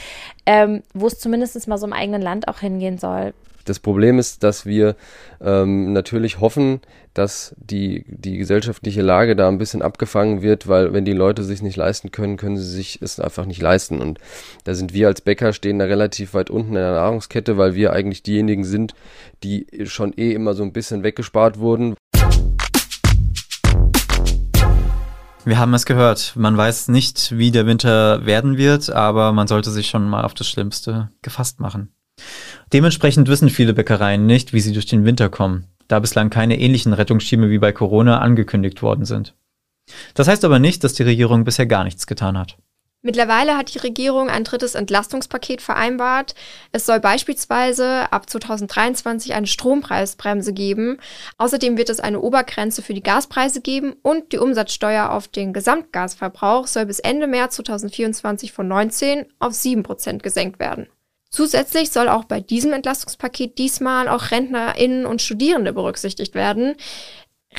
ähm, 0.45 0.83
wo 0.93 1.07
es 1.07 1.19
zumindest 1.19 1.67
mal 1.67 1.77
so 1.77 1.85
im 1.85 1.93
eigenen 1.93 2.21
Land 2.21 2.47
auch 2.47 2.59
hingehen 2.59 2.97
soll. 2.97 3.33
Das 3.65 3.79
Problem 3.79 4.19
ist, 4.19 4.43
dass 4.43 4.65
wir 4.65 4.95
ähm, 5.39 5.93
natürlich 5.93 6.41
hoffen, 6.41 6.81
dass 7.13 7.55
die, 7.57 8.03
die 8.07 8.37
gesellschaftliche 8.37 9.01
Lage 9.01 9.35
da 9.35 9.47
ein 9.47 9.57
bisschen 9.57 9.81
abgefangen 9.81 10.41
wird, 10.41 10.67
weil 10.67 10.91
wenn 10.91 11.05
die 11.05 11.13
Leute 11.13 11.43
sich 11.43 11.61
nicht 11.61 11.77
leisten 11.77 12.11
können, 12.11 12.37
können 12.37 12.57
sie 12.57 12.69
sich 12.69 12.99
es 13.01 13.19
einfach 13.19 13.45
nicht 13.45 13.61
leisten. 13.61 14.01
Und 14.01 14.19
da 14.65 14.73
sind 14.73 14.93
wir 14.93 15.07
als 15.07 15.21
Bäcker 15.21 15.53
stehen 15.53 15.79
da 15.79 15.85
relativ 15.85 16.33
weit 16.33 16.49
unten 16.49 16.69
in 16.69 16.75
der 16.75 16.93
Nahrungskette, 16.93 17.57
weil 17.57 17.73
wir 17.75 17.93
eigentlich 17.93 18.23
diejenigen 18.23 18.65
sind, 18.65 18.95
die 19.43 19.67
schon 19.85 20.13
eh 20.17 20.33
immer 20.33 20.55
so 20.55 20.63
ein 20.63 20.73
bisschen 20.73 21.03
weggespart 21.03 21.57
wurden. 21.57 21.95
Wir 25.45 25.57
haben 25.57 25.73
es 25.73 25.85
gehört. 25.85 26.33
Man 26.35 26.55
weiß 26.55 26.87
nicht, 26.87 27.37
wie 27.37 27.51
der 27.51 27.65
Winter 27.65 28.25
werden 28.25 28.57
wird, 28.57 28.89
aber 28.89 29.33
man 29.33 29.47
sollte 29.47 29.71
sich 29.71 29.87
schon 29.87 30.09
mal 30.09 30.23
auf 30.23 30.33
das 30.33 30.47
Schlimmste 30.47 31.09
gefasst 31.21 31.59
machen. 31.59 31.93
Dementsprechend 32.73 33.27
wissen 33.27 33.49
viele 33.49 33.75
Bäckereien 33.75 34.25
nicht, 34.25 34.51
wie 34.51 34.59
sie 34.59 34.73
durch 34.73 34.87
den 34.87 35.05
Winter 35.05 35.29
kommen, 35.29 35.67
da 35.87 35.99
bislang 35.99 36.31
keine 36.31 36.59
ähnlichen 36.59 36.93
Rettungsschirme 36.93 37.51
wie 37.51 37.59
bei 37.59 37.71
Corona 37.71 38.17
angekündigt 38.17 38.81
worden 38.81 39.05
sind. 39.05 39.35
Das 40.15 40.27
heißt 40.27 40.43
aber 40.43 40.57
nicht, 40.57 40.83
dass 40.83 40.95
die 40.95 41.03
Regierung 41.03 41.43
bisher 41.43 41.67
gar 41.67 41.83
nichts 41.83 42.07
getan 42.07 42.35
hat. 42.35 42.57
Mittlerweile 43.05 43.57
hat 43.57 43.75
die 43.75 43.79
Regierung 43.79 44.29
ein 44.29 44.45
drittes 44.45 44.75
Entlastungspaket 44.75 45.61
vereinbart. 45.61 46.35
Es 46.71 46.85
soll 46.85 47.01
beispielsweise 47.01 48.11
ab 48.13 48.29
2023 48.29 49.33
eine 49.33 49.45
Strompreisbremse 49.45 50.53
geben. 50.53 50.97
Außerdem 51.37 51.77
wird 51.77 51.89
es 51.89 51.99
eine 51.99 52.21
Obergrenze 52.21 52.81
für 52.81 52.93
die 52.93 53.03
Gaspreise 53.03 53.59
geben 53.59 53.93
und 54.01 54.31
die 54.31 54.37
Umsatzsteuer 54.37 55.11
auf 55.11 55.27
den 55.27 55.51
Gesamtgasverbrauch 55.51 56.65
soll 56.65 56.85
bis 56.85 56.99
Ende 56.99 57.27
März 57.27 57.57
2024 57.57 58.53
von 58.53 58.69
19 58.69 59.25
auf 59.37 59.53
7 59.53 59.83
Prozent 59.83 60.23
gesenkt 60.23 60.59
werden. 60.59 60.87
Zusätzlich 61.33 61.89
soll 61.89 62.09
auch 62.09 62.25
bei 62.25 62.39
diesem 62.39 62.73
Entlastungspaket 62.73 63.57
diesmal 63.57 64.07
auch 64.07 64.29
RentnerInnen 64.29 65.07
und 65.07 65.19
Studierende 65.19 65.73
berücksichtigt 65.73 66.35
werden. 66.35 66.75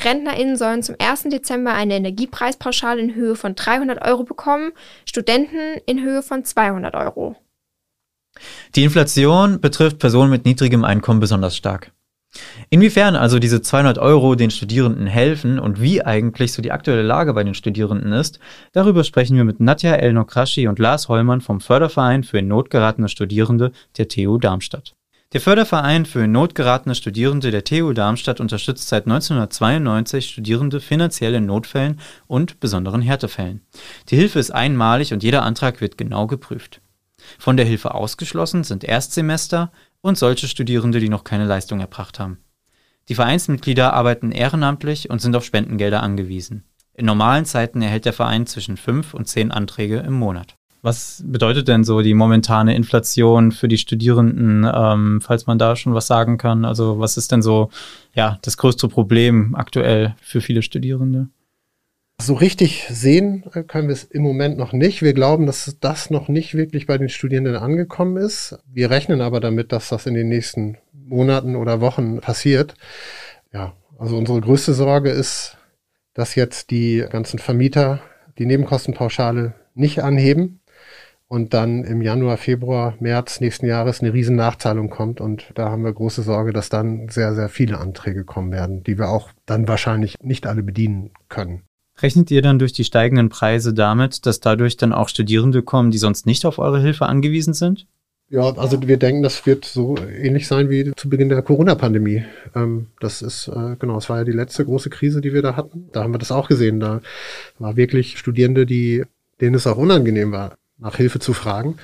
RentnerInnen 0.01 0.55
sollen 0.55 0.81
zum 0.81 0.95
1. 0.97 1.23
Dezember 1.23 1.73
eine 1.73 1.95
Energiepreispauschale 1.95 3.01
in 3.01 3.15
Höhe 3.15 3.35
von 3.35 3.53
300 3.53 4.01
Euro 4.07 4.23
bekommen, 4.23 4.71
Studenten 5.05 5.77
in 5.85 6.01
Höhe 6.01 6.23
von 6.23 6.45
200 6.45 6.95
Euro. 6.95 7.35
Die 8.75 8.85
Inflation 8.85 9.59
betrifft 9.59 9.99
Personen 9.99 10.31
mit 10.31 10.45
niedrigem 10.45 10.85
Einkommen 10.85 11.19
besonders 11.19 11.57
stark. 11.57 11.91
Inwiefern 12.69 13.15
also 13.15 13.39
diese 13.39 13.61
200 13.61 13.97
Euro 13.97 14.35
den 14.35 14.51
Studierenden 14.51 15.07
helfen 15.07 15.59
und 15.59 15.81
wie 15.81 16.03
eigentlich 16.03 16.53
so 16.53 16.61
die 16.61 16.71
aktuelle 16.71 17.03
Lage 17.03 17.33
bei 17.33 17.43
den 17.43 17.53
Studierenden 17.53 18.11
ist, 18.11 18.39
darüber 18.73 19.03
sprechen 19.03 19.37
wir 19.37 19.43
mit 19.43 19.59
Nadja 19.59 19.93
Elnokraschi 19.93 20.67
und 20.67 20.79
Lars 20.79 21.07
Hollmann 21.07 21.41
vom 21.41 21.61
Förderverein 21.61 22.23
für 22.23 22.39
in 22.39 22.47
Not 22.47 22.69
geratene 22.69 23.09
Studierende 23.09 23.71
der 23.97 24.07
TU 24.07 24.37
Darmstadt. 24.37 24.95
Der 25.33 25.41
Förderverein 25.41 26.05
für 26.05 26.23
in 26.23 26.31
Not 26.31 26.55
geratene 26.55 26.95
Studierende 26.95 27.51
der 27.51 27.63
TU 27.63 27.93
Darmstadt 27.93 28.39
unterstützt 28.39 28.87
seit 28.87 29.05
1992 29.05 30.29
Studierende 30.29 30.79
finanziell 30.79 31.33
in 31.33 31.45
Notfällen 31.45 31.99
und 32.27 32.59
besonderen 32.59 33.01
Härtefällen. 33.01 33.61
Die 34.09 34.15
Hilfe 34.15 34.39
ist 34.39 34.51
einmalig 34.51 35.13
und 35.13 35.23
jeder 35.23 35.43
Antrag 35.43 35.81
wird 35.81 35.97
genau 35.97 36.27
geprüft. 36.27 36.79
Von 37.39 37.57
der 37.57 37.65
Hilfe 37.65 37.93
ausgeschlossen 37.95 38.63
sind 38.63 38.83
Erstsemester 38.83 39.71
und 40.05 40.19
solche 40.19 40.47
Studierende, 40.47 40.99
die 40.99 41.09
noch 41.09 41.23
keine 41.23 41.45
Leistung 41.45 41.79
erbracht 41.79 42.19
haben. 42.19 42.37
Die 43.09 43.15
Vereinsmitglieder 43.15 43.93
arbeiten 43.93 44.31
ehrenamtlich 44.31 45.09
und 45.09 45.19
sind 45.19 45.35
auf 45.35 45.43
Spendengelder 45.43 46.03
angewiesen. 46.03 46.63
In 46.93 47.07
normalen 47.07 47.45
Zeiten 47.45 47.81
erhält 47.81 48.05
der 48.05 48.13
Verein 48.13 48.45
zwischen 48.45 48.77
fünf 48.77 49.15
und 49.15 49.27
zehn 49.27 49.49
Anträge 49.49 49.97
im 49.97 50.13
Monat. 50.13 50.57
Was 50.83 51.23
bedeutet 51.25 51.67
denn 51.67 51.83
so 51.83 52.01
die 52.01 52.13
momentane 52.13 52.75
Inflation 52.75 53.51
für 53.51 53.67
die 53.67 53.79
Studierenden, 53.79 54.69
ähm, 54.71 55.21
falls 55.21 55.47
man 55.47 55.57
da 55.57 55.75
schon 55.75 55.95
was 55.95 56.05
sagen 56.05 56.37
kann? 56.37 56.65
Also 56.65 56.99
was 56.99 57.17
ist 57.17 57.31
denn 57.31 57.41
so 57.41 57.71
ja 58.13 58.37
das 58.43 58.57
größte 58.57 58.87
Problem 58.87 59.55
aktuell 59.55 60.15
für 60.21 60.39
viele 60.39 60.61
Studierende? 60.61 61.29
So 62.21 62.33
richtig 62.33 62.87
sehen 62.89 63.43
können 63.67 63.87
wir 63.87 63.93
es 63.93 64.03
im 64.03 64.23
Moment 64.23 64.57
noch 64.57 64.73
nicht. 64.73 65.03
Wir 65.03 65.13
glauben, 65.13 65.45
dass 65.45 65.77
das 65.79 66.09
noch 66.09 66.27
nicht 66.27 66.55
wirklich 66.55 66.87
bei 66.87 66.97
den 66.97 67.09
Studierenden 67.09 67.55
angekommen 67.55 68.17
ist. 68.17 68.57
Wir 68.65 68.89
rechnen 68.89 69.21
aber 69.21 69.39
damit, 69.39 69.71
dass 69.71 69.89
das 69.89 70.07
in 70.07 70.15
den 70.15 70.29
nächsten 70.29 70.77
Monaten 70.91 71.55
oder 71.55 71.81
Wochen 71.81 72.21
passiert. 72.21 72.73
Ja, 73.53 73.73
also 73.99 74.17
unsere 74.17 74.41
größte 74.41 74.73
Sorge 74.73 75.11
ist, 75.11 75.57
dass 76.15 76.33
jetzt 76.33 76.71
die 76.71 77.05
ganzen 77.07 77.37
Vermieter 77.37 78.01
die 78.39 78.47
Nebenkostenpauschale 78.47 79.53
nicht 79.75 79.99
anheben 80.01 80.61
und 81.27 81.53
dann 81.53 81.83
im 81.83 82.01
Januar, 82.01 82.37
Februar, 82.37 82.95
März 82.99 83.39
nächsten 83.39 83.67
Jahres 83.67 84.01
eine 84.01 84.13
riesen 84.13 84.35
Nachzahlung 84.35 84.89
kommt. 84.89 85.21
Und 85.21 85.51
da 85.53 85.69
haben 85.69 85.83
wir 85.83 85.93
große 85.93 86.23
Sorge, 86.23 86.53
dass 86.53 86.69
dann 86.69 87.09
sehr, 87.09 87.35
sehr 87.35 87.49
viele 87.49 87.77
Anträge 87.77 88.23
kommen 88.23 88.51
werden, 88.51 88.83
die 88.83 88.97
wir 88.97 89.09
auch 89.09 89.29
dann 89.45 89.67
wahrscheinlich 89.67 90.15
nicht 90.21 90.47
alle 90.47 90.63
bedienen 90.63 91.11
können. 91.29 91.63
Rechnet 92.01 92.29
ihr 92.31 92.41
dann 92.41 92.59
durch 92.59 92.73
die 92.73 92.83
steigenden 92.83 93.29
Preise 93.29 93.73
damit, 93.73 94.25
dass 94.25 94.39
dadurch 94.41 94.75
dann 94.77 94.91
auch 94.91 95.07
Studierende 95.07 95.63
kommen, 95.63 95.91
die 95.91 95.97
sonst 95.97 96.25
nicht 96.25 96.45
auf 96.45 96.59
eure 96.59 96.81
Hilfe 96.81 97.05
angewiesen 97.05 97.53
sind? 97.53 97.87
Ja, 98.29 98.41
also 98.57 98.81
wir 98.81 98.97
denken, 98.97 99.21
das 99.21 99.45
wird 99.45 99.65
so 99.65 99.95
ähnlich 99.97 100.47
sein 100.47 100.69
wie 100.69 100.91
zu 100.95 101.09
Beginn 101.09 101.29
der 101.29 101.43
Corona-Pandemie. 101.43 102.25
Ähm, 102.55 102.87
das 102.99 103.21
ist, 103.21 103.47
äh, 103.47 103.75
genau, 103.77 103.97
es 103.97 104.09
war 104.09 104.17
ja 104.17 104.23
die 104.23 104.31
letzte 104.31 104.65
große 104.65 104.89
Krise, 104.89 105.21
die 105.21 105.31
wir 105.31 105.43
da 105.43 105.55
hatten. 105.55 105.89
Da 105.91 106.03
haben 106.03 106.13
wir 106.13 106.17
das 106.17 106.31
auch 106.31 106.47
gesehen. 106.47 106.79
Da 106.79 107.01
war 107.59 107.77
wirklich 107.77 108.17
Studierende, 108.17 108.65
die, 108.65 109.03
denen 109.41 109.55
es 109.55 109.67
auch 109.67 109.77
unangenehm 109.77 110.31
war, 110.31 110.57
nach 110.79 110.95
Hilfe 110.97 111.19
zu 111.19 111.33
fragen, 111.33 111.77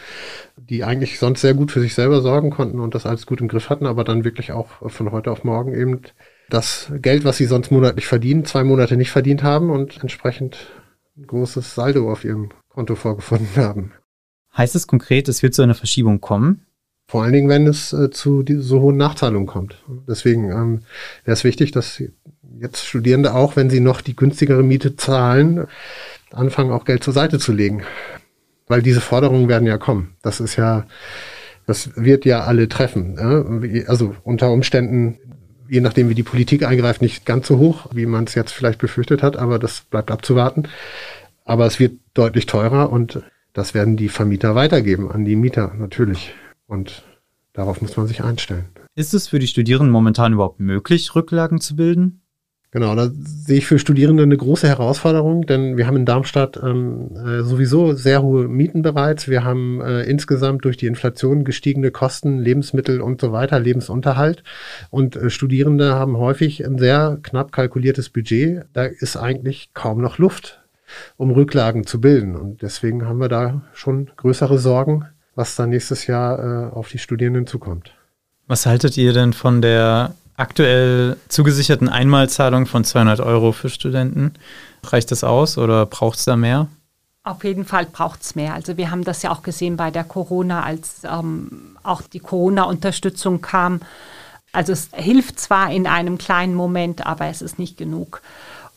die 0.58 0.84
eigentlich 0.84 1.20
sonst 1.20 1.42
sehr 1.42 1.54
gut 1.54 1.72
für 1.72 1.80
sich 1.80 1.94
selber 1.94 2.22
sorgen 2.22 2.50
konnten 2.50 2.80
und 2.80 2.96
das 2.96 3.06
alles 3.06 3.26
gut 3.28 3.40
im 3.40 3.48
Griff 3.48 3.70
hatten, 3.70 3.86
aber 3.86 4.04
dann 4.04 4.26
wirklich 4.26 4.52
auch 4.52 4.90
von 4.90 5.12
heute 5.12 5.32
auf 5.32 5.44
morgen 5.44 5.74
eben 5.76 6.02
das 6.54 6.92
Geld, 7.02 7.24
was 7.24 7.38
sie 7.38 7.46
sonst 7.46 7.72
monatlich 7.72 8.06
verdienen, 8.08 8.46
zwei 8.46 8.64
Monate 8.64 8.98
nicht 8.98 9.12
verdient 9.12 9.44
haben 9.44 9.70
und 9.70 10.02
entsprechend 10.02 10.58
ein 11.18 11.28
großes 11.28 11.76
Saldo 11.76 12.12
auf 12.12 12.24
ihrem 12.24 12.50
Konto 12.70 12.96
vorgefunden 12.96 13.56
haben. 13.56 13.92
Heißt 14.56 14.76
es 14.76 14.88
konkret, 14.88 15.28
es 15.30 15.44
wird 15.44 15.54
zu 15.54 15.62
einer 15.62 15.76
Verschiebung 15.76 16.22
kommen? 16.22 16.66
Vor 17.08 17.24
allen 17.24 17.34
Dingen, 17.34 17.50
wenn 17.50 17.68
es 17.68 17.92
äh, 17.94 18.10
zu 18.10 18.44
die, 18.44 18.56
so 18.56 18.82
hohen 18.82 18.98
Nachzahlungen 18.98 19.48
kommt. 19.48 19.84
Deswegen 20.08 20.50
ähm, 20.52 20.82
wäre 21.26 21.34
es 21.34 21.44
wichtig, 21.44 21.72
dass 21.72 22.02
jetzt 22.60 22.86
Studierende 22.86 23.34
auch, 23.34 23.56
wenn 23.56 23.70
sie 23.70 23.80
noch 23.80 24.02
die 24.02 24.16
günstigere 24.16 24.64
Miete 24.64 24.96
zahlen, 24.96 25.68
anfangen 26.32 26.72
auch 26.72 26.86
Geld 26.86 27.04
zur 27.04 27.14
Seite 27.14 27.40
zu 27.40 27.52
legen 27.52 27.84
weil 28.72 28.82
diese 28.82 29.02
Forderungen 29.02 29.50
werden 29.50 29.68
ja 29.68 29.78
kommen. 29.78 30.16
Das 30.22 30.40
ist 30.40 30.56
ja, 30.56 30.88
das 31.68 31.92
wird 31.98 32.24
ja 32.24 32.46
alle 32.46 32.70
treffen. 32.70 33.18
Ja? 33.18 33.86
Also 33.88 34.16
unter 34.24 34.50
Umständen, 34.52 35.20
je 35.72 35.80
nachdem 35.80 36.10
wie 36.10 36.16
die 36.16 36.24
Politik 36.24 36.64
eingreift, 36.64 37.02
nicht 37.02 37.26
ganz 37.26 37.48
so 37.48 37.58
hoch, 37.58 37.88
wie 37.94 38.06
man 38.06 38.26
es 38.26 38.36
jetzt 38.36 38.52
vielleicht 38.52 38.78
befürchtet 38.78 39.24
hat, 39.24 39.38
aber 39.38 39.58
das 39.58 39.84
bleibt 39.90 40.12
abzuwarten. 40.12 40.68
Aber 41.46 41.66
es 41.66 41.80
wird 41.80 41.94
deutlich 42.14 42.46
teurer 42.46 42.92
und 42.92 43.22
das 43.54 43.74
werden 43.74 43.96
die 43.96 44.10
Vermieter 44.10 44.54
weitergeben 44.54 45.10
an 45.10 45.24
die 45.24 45.38
Mieter 45.38 45.74
natürlich. 45.78 46.34
Und 46.68 47.04
darauf 47.54 47.82
muss 47.82 47.96
man 47.96 48.06
sich 48.06 48.22
einstellen. 48.22 48.66
Ist 48.96 49.14
es 49.14 49.30
für 49.30 49.40
die 49.40 49.48
Studierenden 49.48 49.92
momentan 49.92 50.34
überhaupt 50.34 50.60
möglich, 50.60 51.16
Rücklagen 51.16 51.62
zu 51.62 51.78
bilden? 51.78 52.21
Genau, 52.74 52.96
da 52.96 53.10
sehe 53.12 53.58
ich 53.58 53.68
für 53.68 53.80
Studierende 53.80 54.24
eine 54.24 54.38
große 54.38 54.66
Herausforderung, 54.66 55.46
denn 55.46 55.76
wir 55.76 55.88
haben 55.88 55.98
in 55.98 56.06
Darmstadt 56.06 56.58
ähm, 56.64 57.12
äh, 57.18 57.44
sowieso 57.44 57.92
sehr 57.92 58.24
hohe 58.24 58.48
Mieten 58.48 58.82
bereits. 58.82 59.28
Wir 59.28 59.44
haben 59.44 59.82
äh, 59.82 60.04
insgesamt 60.04 60.64
durch 60.64 60.78
die 60.78 60.86
Inflation 60.88 61.44
gestiegene 61.44 61.92
Kosten, 61.92 62.40
Lebensmittel 62.40 63.02
und 63.02 63.20
so 63.20 63.34
weiter, 63.34 63.60
Lebensunterhalt. 63.60 64.46
Und 64.90 65.18
äh, 65.18 65.30
Studierende 65.30 65.96
haben 65.96 66.16
häufig 66.16 66.66
ein 66.66 66.78
sehr 66.78 67.20
knapp 67.22 67.52
kalkuliertes 67.52 68.10
Budget. 68.10 68.64
Da 68.72 68.86
ist 68.86 69.18
eigentlich 69.18 69.72
kaum 69.74 70.00
noch 70.00 70.18
Luft, 70.18 70.62
um 71.18 71.32
Rücklagen 71.32 71.86
zu 71.86 72.00
bilden. 72.00 72.38
Und 72.38 72.62
deswegen 72.62 73.06
haben 73.06 73.20
wir 73.20 73.28
da 73.28 73.64
schon 73.74 74.12
größere 74.16 74.58
Sorgen, 74.58 75.08
was 75.36 75.58
dann 75.58 75.72
nächstes 75.72 76.08
Jahr 76.08 76.40
äh, 76.40 76.74
auf 76.74 76.88
die 76.88 77.00
Studierenden 77.00 77.48
zukommt. 77.48 77.94
Was 78.48 78.66
haltet 78.66 78.98
ihr 78.98 79.12
denn 79.12 79.34
von 79.34 79.62
der 79.62 80.16
aktuell 80.38 81.18
zugesicherten 81.28 81.90
Einmalzahlung 81.90 82.66
von 82.66 82.84
200 82.84 83.20
Euro 83.20 83.52
für 83.52 83.70
Studenten. 83.70 84.34
Reicht 84.84 85.12
das 85.12 85.24
aus 85.24 85.58
oder 85.58 85.86
braucht 85.86 86.20
es 86.20 86.26
da 86.26 86.36
mehr? 86.36 86.68
Auf 87.24 87.44
jeden 87.44 87.66
Fall 87.66 87.86
braucht 87.86 88.24
es 88.24 88.36
mehr. 88.36 88.56
Also 88.56 88.78
wir 88.78 88.90
haben 88.90 89.04
das 89.04 89.22
ja 89.22 89.32
auch 89.32 89.44
gesehen 89.44 89.78
bei 89.78 89.92
der 89.92 90.04
Corona, 90.04 90.64
als 90.64 91.04
ähm, 91.04 91.78
auch 91.84 92.02
die 92.02 92.20
Corona-Unterstützung 92.20 93.42
kam. 93.42 93.82
Also 94.52 94.74
es 94.74 94.90
hilft 94.94 95.40
zwar 95.40 95.72
in 95.72 95.86
einem 95.86 96.18
kleinen 96.18 96.56
Moment, 96.56 97.06
aber 97.06 97.28
es 97.28 97.44
ist 97.44 97.60
nicht 97.60 97.78
genug. 97.78 98.22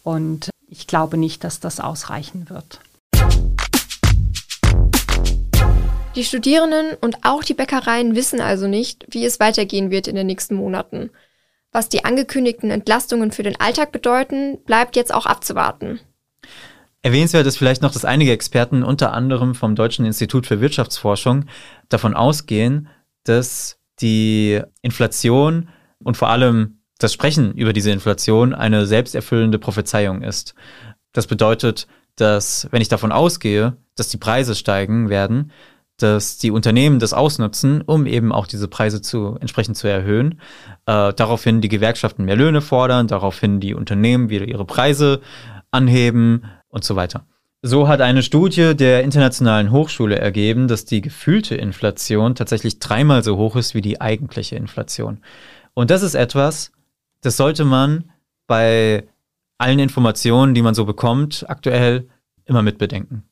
Und 0.02 0.50
ich 0.68 0.86
glaube 0.86 1.16
nicht, 1.16 1.42
dass 1.42 1.58
das 1.58 1.80
ausreichen 1.80 2.50
wird. 2.50 2.80
Die 6.16 6.24
Studierenden 6.24 6.96
und 7.00 7.24
auch 7.24 7.42
die 7.42 7.54
Bäckereien 7.54 8.14
wissen 8.14 8.40
also 8.40 8.68
nicht, 8.68 9.04
wie 9.08 9.24
es 9.24 9.40
weitergehen 9.40 9.90
wird 9.90 10.06
in 10.06 10.14
den 10.14 10.28
nächsten 10.28 10.54
Monaten. 10.54 11.10
Was 11.74 11.88
die 11.88 12.04
angekündigten 12.04 12.70
Entlastungen 12.70 13.32
für 13.32 13.42
den 13.42 13.58
Alltag 13.60 13.90
bedeuten, 13.90 14.58
bleibt 14.64 14.94
jetzt 14.94 15.12
auch 15.12 15.26
abzuwarten. 15.26 15.98
Erwähnenswert 17.02 17.46
ist 17.46 17.58
vielleicht 17.58 17.82
noch, 17.82 17.90
dass 17.90 18.04
einige 18.04 18.30
Experten, 18.30 18.84
unter 18.84 19.12
anderem 19.12 19.56
vom 19.56 19.74
Deutschen 19.74 20.06
Institut 20.06 20.46
für 20.46 20.60
Wirtschaftsforschung, 20.60 21.46
davon 21.88 22.14
ausgehen, 22.14 22.88
dass 23.24 23.80
die 24.00 24.62
Inflation 24.82 25.68
und 25.98 26.16
vor 26.16 26.28
allem 26.28 26.78
das 26.98 27.12
Sprechen 27.12 27.54
über 27.54 27.72
diese 27.72 27.90
Inflation 27.90 28.54
eine 28.54 28.86
selbsterfüllende 28.86 29.58
Prophezeiung 29.58 30.22
ist. 30.22 30.54
Das 31.12 31.26
bedeutet, 31.26 31.88
dass 32.14 32.68
wenn 32.70 32.82
ich 32.82 32.88
davon 32.88 33.10
ausgehe, 33.10 33.76
dass 33.96 34.08
die 34.08 34.16
Preise 34.16 34.54
steigen 34.54 35.08
werden, 35.08 35.50
dass 35.98 36.38
die 36.38 36.50
Unternehmen 36.50 36.98
das 36.98 37.12
ausnutzen, 37.12 37.82
um 37.82 38.06
eben 38.06 38.32
auch 38.32 38.46
diese 38.46 38.68
Preise 38.68 39.00
zu 39.00 39.36
entsprechend 39.40 39.76
zu 39.76 39.86
erhöhen. 39.86 40.40
Äh, 40.86 41.12
daraufhin 41.14 41.60
die 41.60 41.68
Gewerkschaften 41.68 42.24
mehr 42.24 42.36
Löhne 42.36 42.60
fordern, 42.60 43.06
daraufhin 43.06 43.60
die 43.60 43.74
Unternehmen 43.74 44.28
wieder 44.28 44.46
ihre 44.46 44.64
Preise 44.64 45.20
anheben 45.70 46.44
und 46.68 46.84
so 46.84 46.96
weiter. 46.96 47.26
So 47.62 47.88
hat 47.88 48.00
eine 48.02 48.22
Studie 48.22 48.74
der 48.76 49.04
Internationalen 49.04 49.70
Hochschule 49.70 50.18
ergeben, 50.18 50.68
dass 50.68 50.84
die 50.84 51.00
gefühlte 51.00 51.54
Inflation 51.54 52.34
tatsächlich 52.34 52.78
dreimal 52.78 53.22
so 53.22 53.38
hoch 53.38 53.56
ist 53.56 53.74
wie 53.74 53.80
die 53.80 54.00
eigentliche 54.00 54.56
Inflation. 54.56 55.20
Und 55.72 55.90
das 55.90 56.02
ist 56.02 56.14
etwas, 56.14 56.72
das 57.22 57.38
sollte 57.38 57.64
man 57.64 58.10
bei 58.46 59.04
allen 59.56 59.78
Informationen, 59.78 60.54
die 60.54 60.60
man 60.60 60.74
so 60.74 60.84
bekommt, 60.84 61.46
aktuell 61.48 62.08
immer 62.44 62.60
mitbedenken. 62.60 63.24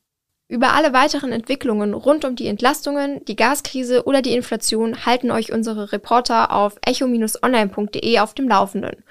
Über 0.49 0.73
alle 0.73 0.93
weiteren 0.93 1.31
Entwicklungen 1.31 1.93
rund 1.93 2.25
um 2.25 2.35
die 2.35 2.47
Entlastungen, 2.47 3.23
die 3.25 3.35
Gaskrise 3.35 4.03
oder 4.05 4.21
die 4.21 4.33
Inflation 4.33 5.05
halten 5.05 5.31
euch 5.31 5.51
unsere 5.51 5.91
Reporter 5.91 6.51
auf 6.51 6.77
echo-online.de 6.85 8.19
auf 8.19 8.33
dem 8.33 8.49
Laufenden. 8.49 9.03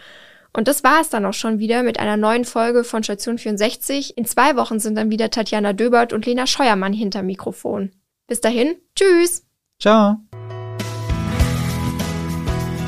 Und 0.52 0.68
das 0.68 0.84
war 0.84 1.00
es 1.00 1.08
dann 1.08 1.24
auch 1.24 1.32
schon 1.32 1.58
wieder 1.58 1.82
mit 1.82 1.98
einer 1.98 2.18
neuen 2.18 2.44
Folge 2.44 2.84
von 2.84 3.02
Station 3.02 3.38
64. 3.38 4.18
In 4.18 4.26
zwei 4.26 4.56
Wochen 4.56 4.78
sind 4.78 4.96
dann 4.96 5.10
wieder 5.10 5.30
Tatjana 5.30 5.72
Döbert 5.72 6.12
und 6.12 6.26
Lena 6.26 6.46
Scheuermann 6.46 6.92
hinter 6.92 7.22
Mikrofon. 7.22 7.92
Bis 8.26 8.42
dahin, 8.42 8.76
tschüss. 8.94 9.46
Ciao. 9.80 10.18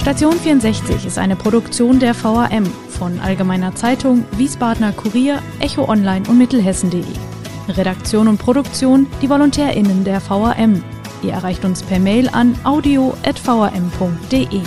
Station 0.02 0.34
64 0.34 1.06
ist 1.06 1.16
eine 1.16 1.34
Produktion 1.34 1.98
der 1.98 2.14
VAM 2.14 2.66
von 2.66 3.18
Allgemeiner 3.20 3.74
Zeitung, 3.74 4.26
Wiesbadener 4.32 4.92
Kurier, 4.92 5.42
Echo 5.60 5.88
Online 5.88 6.28
und 6.28 6.36
Mittelhessen.de. 6.36 7.33
Redaktion 7.68 8.28
und 8.28 8.38
Produktion 8.38 9.06
die 9.22 9.28
VolontärInnen 9.28 10.04
der 10.04 10.20
VAM. 10.28 10.82
Ihr 11.22 11.32
erreicht 11.32 11.64
uns 11.64 11.82
per 11.82 11.98
Mail 11.98 12.28
an 12.28 12.54
audio.vam.de. 12.64 14.60